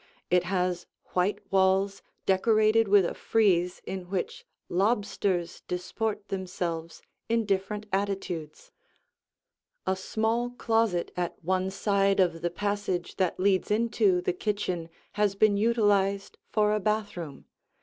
It 0.31 0.45
has 0.45 0.87
white 1.13 1.37
walls 1.51 2.01
decorated 2.25 2.87
with 2.87 3.05
a 3.05 3.13
frieze 3.13 3.83
in 3.85 4.09
which 4.09 4.47
lobsters 4.67 5.61
disport 5.67 6.29
themselves 6.29 7.03
in 7.29 7.45
different 7.45 7.85
attitudes. 7.93 8.71
A 9.85 9.95
small 9.95 10.49
closet 10.49 11.11
at 11.15 11.35
one 11.45 11.69
side 11.69 12.19
of 12.19 12.41
the 12.41 12.49
passage 12.49 13.17
that 13.17 13.39
leads 13.39 13.69
into 13.69 14.21
the 14.21 14.33
kitchen 14.33 14.89
has 15.11 15.35
been 15.35 15.55
utilized 15.55 16.35
for 16.49 16.73
a 16.73 16.79
bathroom. 16.79 17.45